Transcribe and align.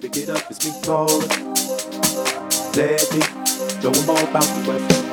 pick 0.00 0.16
it 0.16 0.30
up, 0.30 0.42
it's 0.50 0.64
me 0.64 0.72
calling. 0.82 1.28
Let 2.74 3.12
me 3.12 3.20
show 3.82 3.90
them 3.90 4.10
all 4.10 4.28
about 4.28 4.44
the 4.44 4.64
West. 4.66 5.10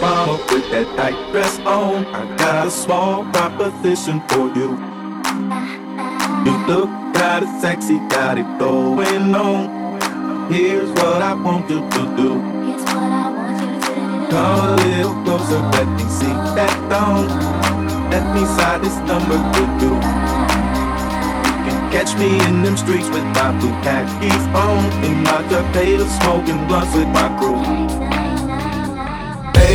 mama 0.00 0.32
with 0.50 0.70
that 0.70 0.86
tight 0.96 1.32
dress 1.32 1.58
on. 1.60 2.06
I 2.06 2.36
got 2.36 2.66
a 2.66 2.70
small 2.70 3.24
proposition 3.32 4.20
for 4.28 4.48
you. 4.54 4.78
You 6.44 6.54
look 6.66 6.90
kind 7.14 7.44
of 7.44 7.60
sexy, 7.60 7.98
got 8.08 8.38
it 8.38 8.46
going 8.58 9.34
on. 9.34 10.50
Here's 10.52 10.90
what 10.90 11.22
I 11.22 11.34
want 11.34 11.68
you 11.70 11.80
to 11.80 12.02
do. 12.16 12.30
Come 14.30 14.60
a 14.60 14.76
little 14.76 15.16
closer, 15.24 15.60
let 15.76 15.88
me 15.96 16.04
see 16.08 16.34
that 16.56 16.74
thong. 16.90 17.28
Let 18.10 18.24
me 18.34 18.44
slide 18.56 18.82
this 18.82 18.96
number 19.08 19.36
to 19.36 19.62
you. 19.82 19.94
Can 21.64 21.78
catch 21.90 22.16
me 22.18 22.38
in 22.46 22.62
them 22.62 22.76
streets 22.76 23.08
with 23.08 23.24
my 23.36 23.52
blue 23.58 23.74
khakis 23.82 24.44
on, 24.54 25.04
in 25.04 25.22
my 25.22 25.42
Jacqueta, 25.50 26.06
smoking 26.20 26.66
blunts 26.66 26.94
with 26.94 27.08
my 27.08 27.28
crew. 27.38 28.17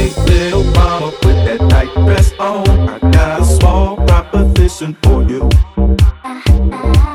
Little 0.03 0.64
mama, 0.75 1.12
that 1.22 1.59
tight 1.69 1.94
dress 2.06 2.34
on. 2.40 2.68
I 2.90 3.00
got 3.12 3.41
a 3.41 3.46
small 3.46 3.96
proposition 4.06 4.97
for 5.03 5.24
you. 5.24 5.50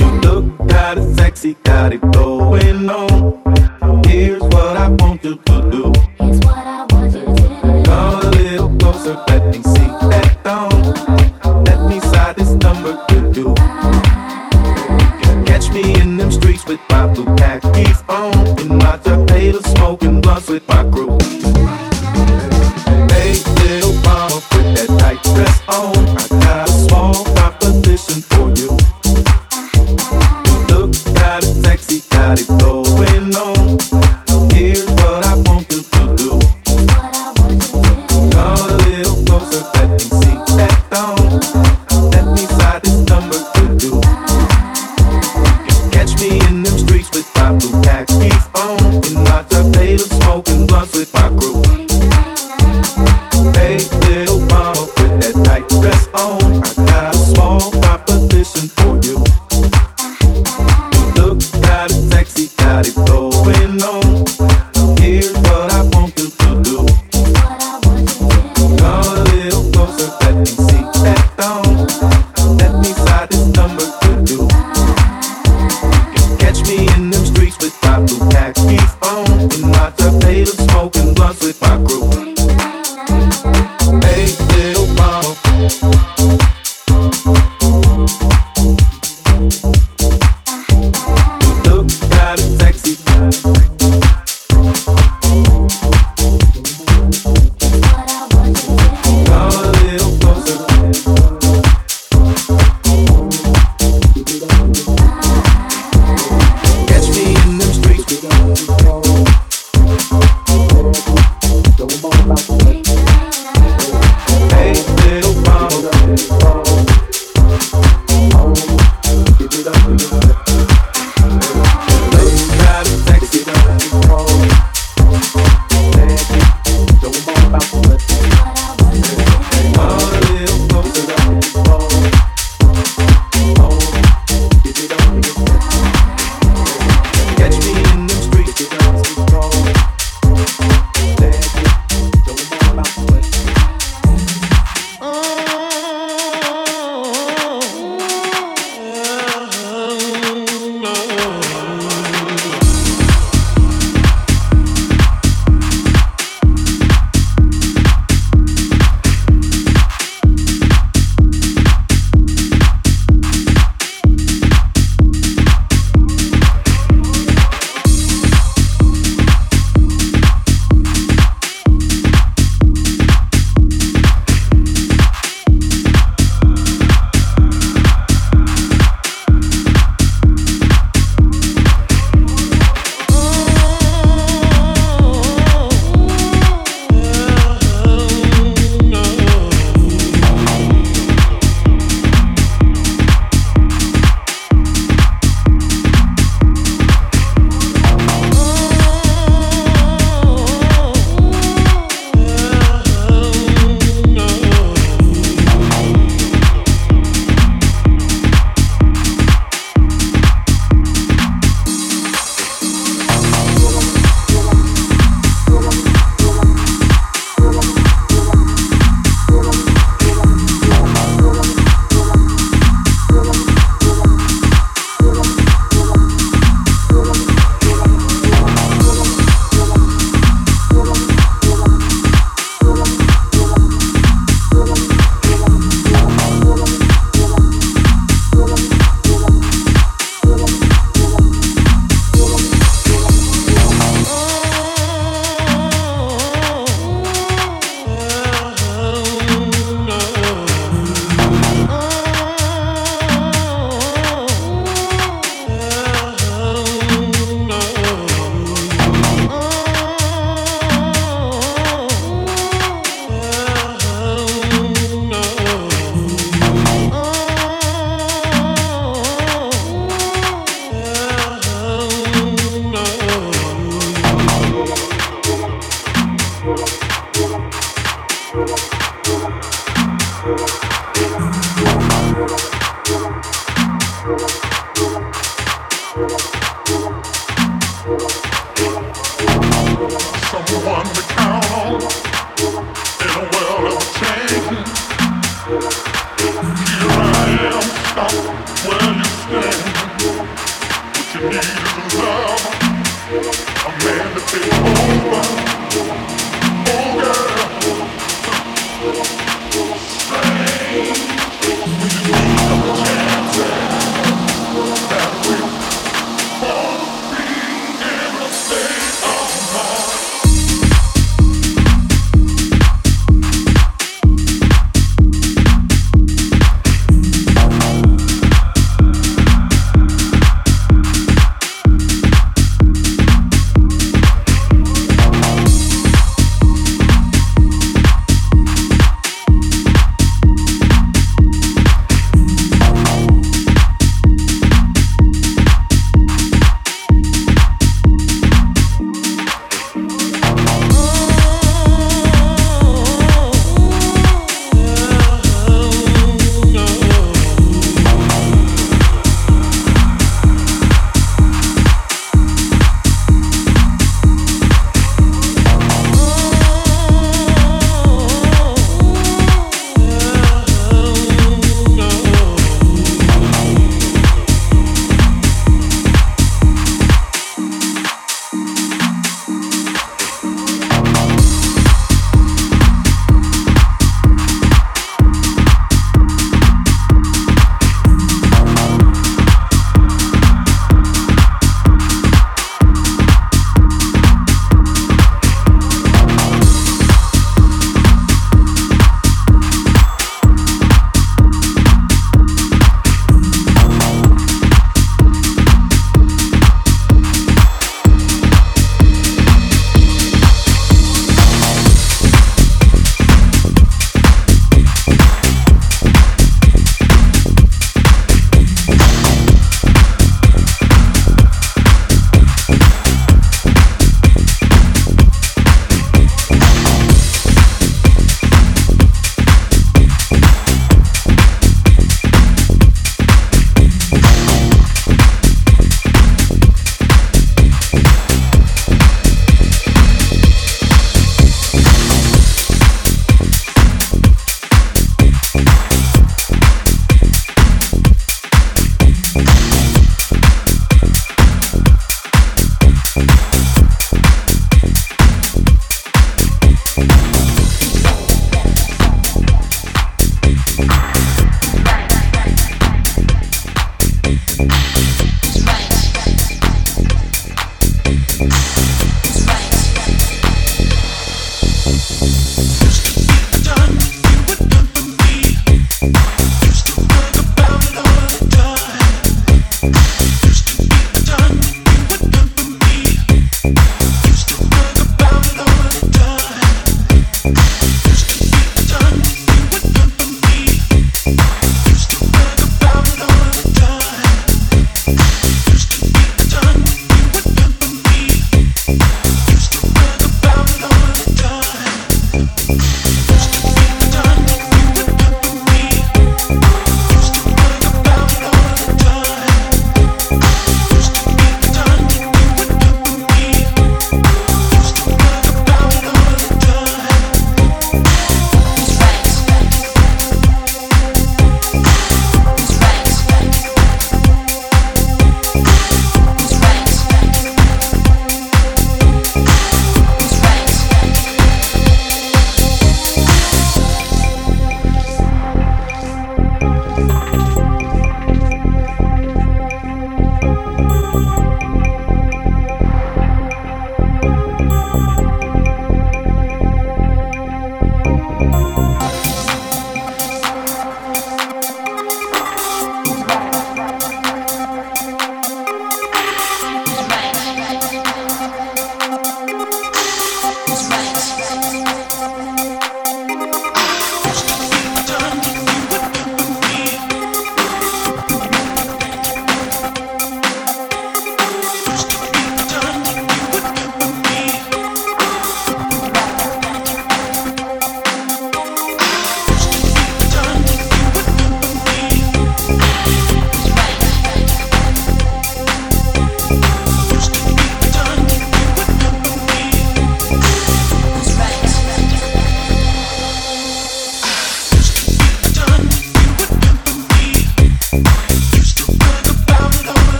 You 0.00 0.08
look 0.20 0.44
kinda 0.68 1.02
sexy, 1.14 1.56
got 1.64 1.92
it 1.92 2.02
going 2.12 2.88
on. 2.90 3.42
Here's 4.04 4.42
what 4.42 4.76
I 4.76 4.88
want 4.88 5.24
you 5.24 5.36
to 5.36 5.70
do. 5.70 5.92
What 6.18 6.66
I 6.66 6.86
want 6.90 7.14
you 7.14 7.24
to 7.24 7.34
do. 7.34 7.82
Come 7.84 8.20
a 8.20 8.30
little 8.30 8.76
closer, 8.78 9.16
let 9.28 9.42
me 9.50 9.62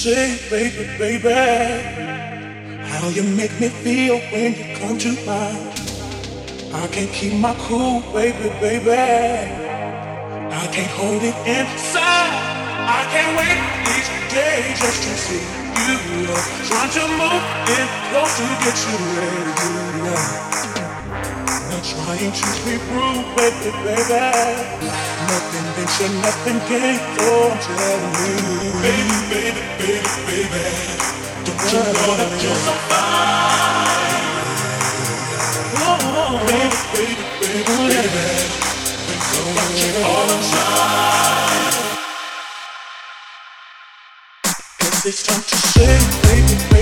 say, 0.00 0.38
baby, 0.48 0.88
baby, 0.96 1.28
how 2.88 3.06
you 3.10 3.22
make 3.22 3.52
me 3.60 3.68
feel 3.68 4.18
when 4.32 4.54
you 4.54 4.74
come 4.78 4.96
to 4.96 5.12
mind. 5.26 5.76
I 6.72 6.86
can't 6.86 7.12
keep 7.12 7.34
my 7.34 7.54
cool, 7.68 8.00
baby, 8.14 8.48
baby. 8.64 8.96
I 8.96 10.66
can't 10.72 10.90
hold 10.96 11.22
it 11.22 11.36
inside. 11.44 12.32
I 12.96 13.00
can't 13.12 13.32
wait 13.36 13.60
each 13.92 14.10
day 14.32 14.72
just 14.80 15.02
to 15.04 15.12
see 15.20 15.44
you. 15.84 16.32
Trying 16.64 16.92
to 16.96 17.04
move 17.20 17.44
in 17.76 17.86
close 18.08 18.32
to 18.40 18.44
get 18.64 18.76
you 18.88 18.96
ready. 19.20 19.52
Not 21.68 21.84
trying 21.92 22.32
to 22.40 22.48
be 22.64 22.74
rude, 22.88 23.26
baby, 23.36 23.70
baby. 23.84 25.09
Nothing 25.30 26.20
nothing. 26.22 26.58
Oh, 27.20 27.50
I'm 27.50 27.58
telling 27.62 28.14
you, 28.18 28.34
baby, 28.82 29.18
baby, 29.30 29.62
baby, 29.78 30.10
baby. 30.26 30.62
Don't 31.46 31.62
you 31.70 31.78
know 31.78 32.14
that 32.18 32.32
you're 32.42 32.60
so 32.66 32.74
fine? 32.90 34.26
Oh, 35.78 36.34
baby, 36.48 36.80
baby, 36.92 37.14
baby, 37.46 37.94
baby. 37.94 38.26
Think 39.06 39.22
so 39.30 39.42
much 39.54 39.82
all 40.02 40.34
time. 40.50 41.74
Guess 44.80 45.06
it's 45.06 45.22
time 45.22 45.42
to 45.42 45.56
say, 45.56 45.94
baby, 46.26 46.56
baby. 46.70 46.79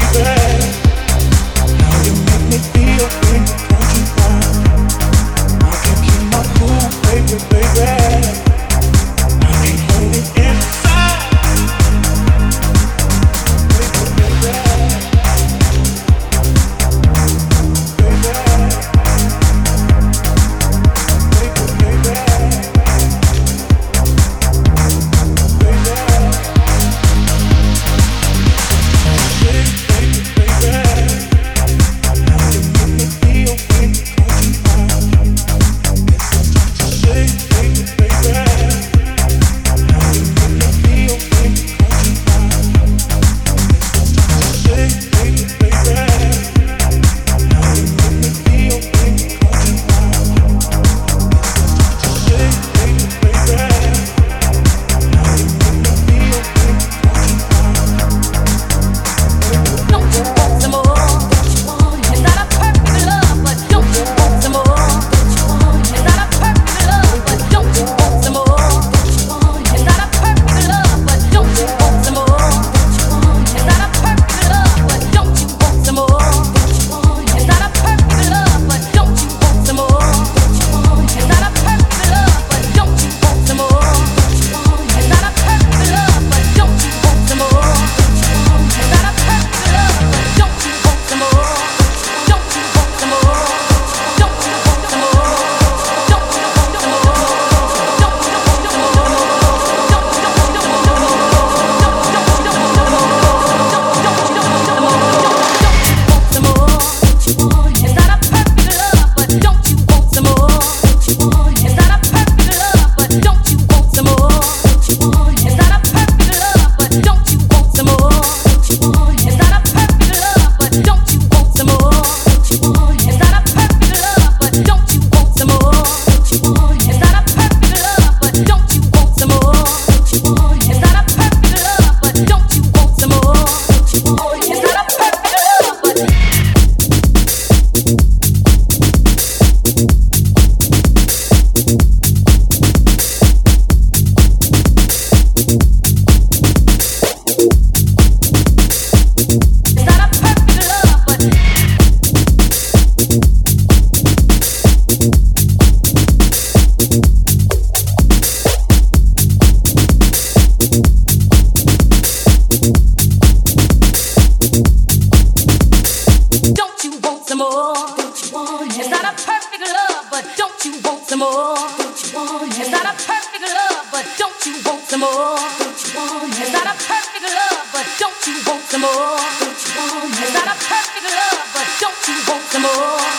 Some 182.61 182.81
more? 182.81 183.18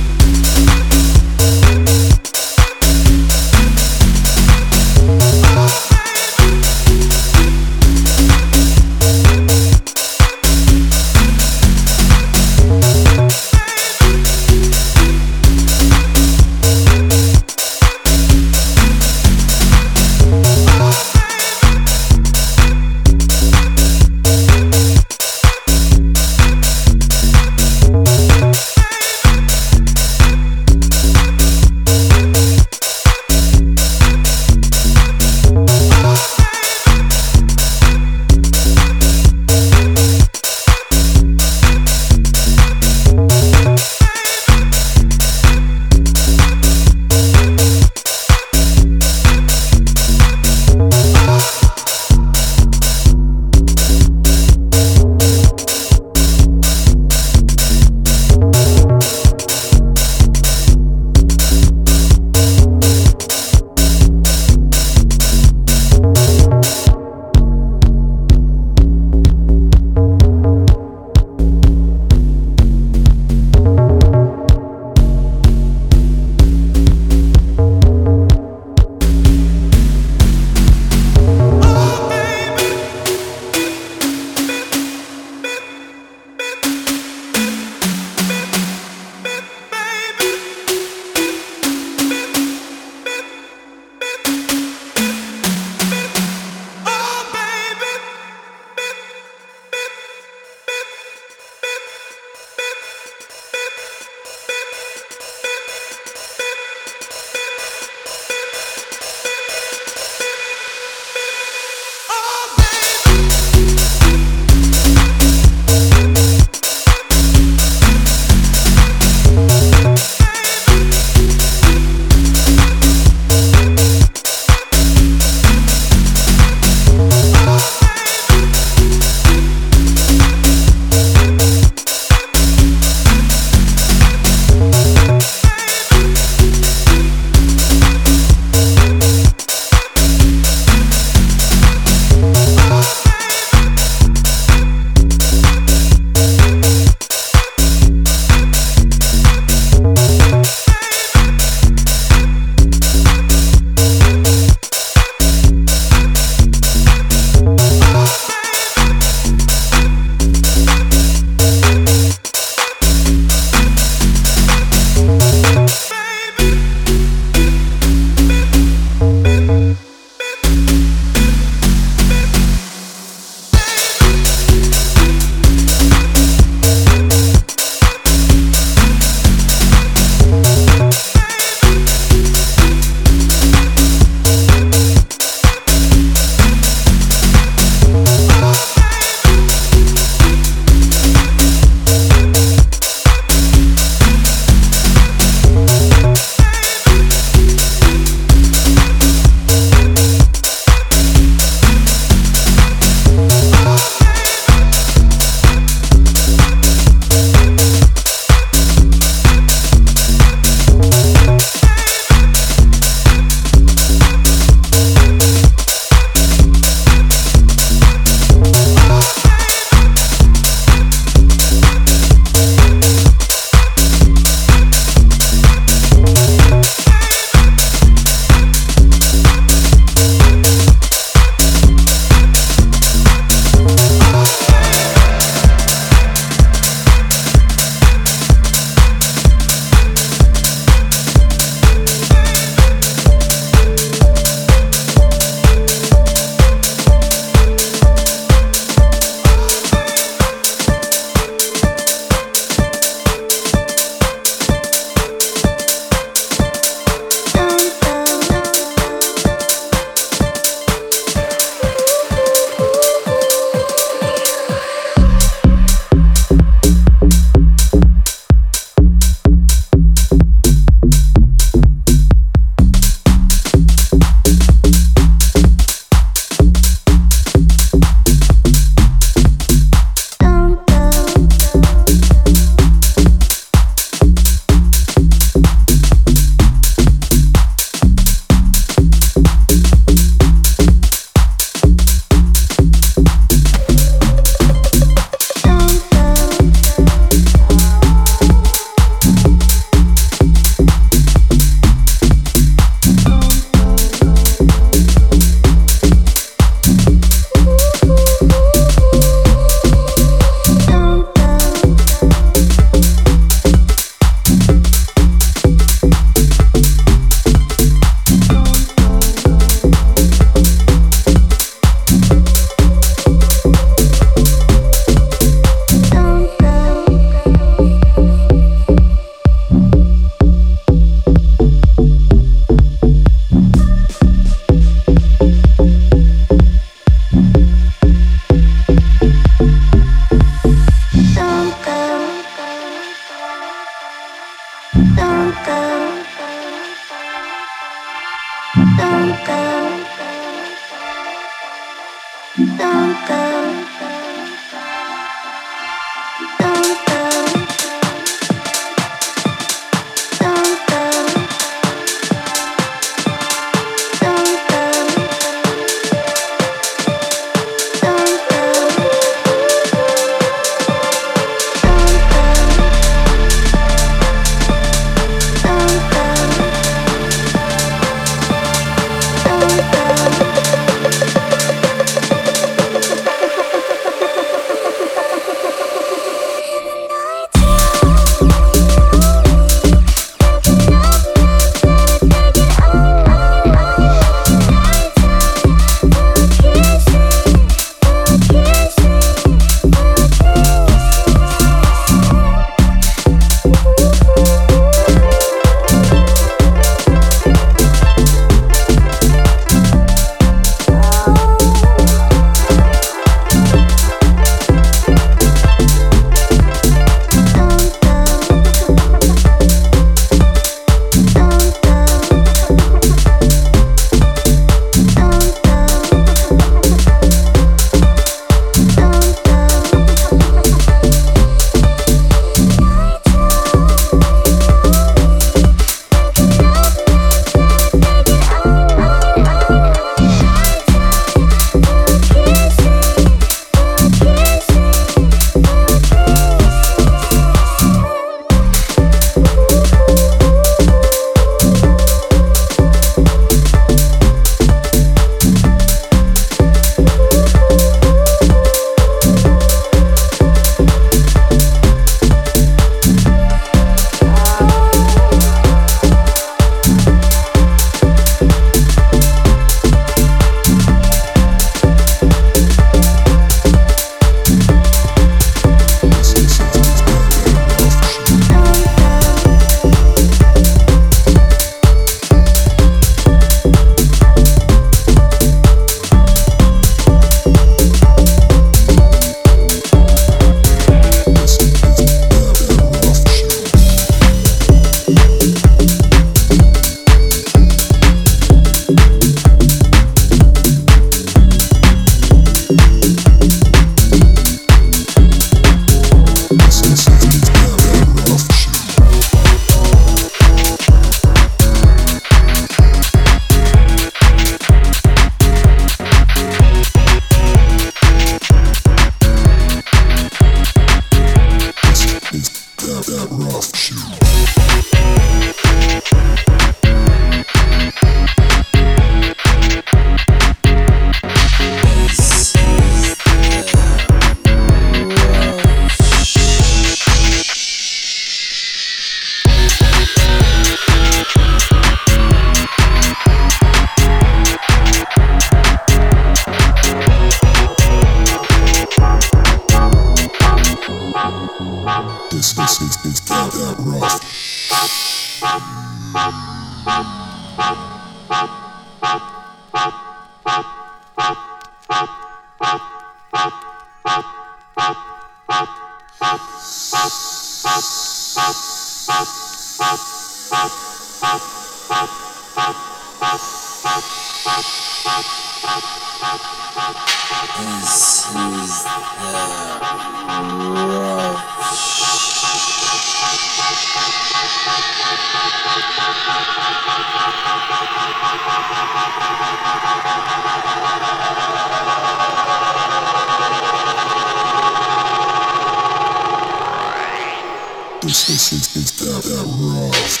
That 599.03 599.25
rock. 599.39 600.00